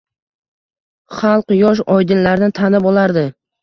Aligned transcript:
Xalq 1.19 1.55
yosh 1.59 1.85
oydinlarni 1.99 2.53
tanib 2.65 2.93
olardi. 2.95 3.31